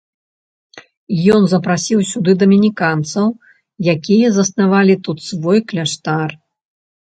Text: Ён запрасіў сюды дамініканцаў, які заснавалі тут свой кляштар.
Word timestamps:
Ён 1.35 1.41
запрасіў 1.51 1.99
сюды 2.13 2.31
дамініканцаў, 2.45 3.27
які 3.93 4.17
заснавалі 4.41 4.99
тут 5.07 5.17
свой 5.29 5.59
кляштар. 5.71 6.29